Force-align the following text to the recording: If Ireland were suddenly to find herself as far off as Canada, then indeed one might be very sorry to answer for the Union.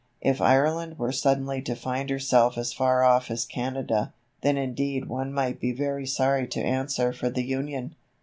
If 0.21 0.41
Ireland 0.41 0.97
were 0.97 1.11
suddenly 1.11 1.61
to 1.61 1.75
find 1.75 2.09
herself 2.09 2.57
as 2.57 2.73
far 2.73 3.03
off 3.03 3.29
as 3.29 3.45
Canada, 3.45 4.11
then 4.41 4.57
indeed 4.57 5.05
one 5.07 5.31
might 5.31 5.59
be 5.59 5.71
very 5.73 6.07
sorry 6.07 6.47
to 6.47 6.59
answer 6.59 7.13
for 7.13 7.29
the 7.29 7.43
Union. 7.43 7.93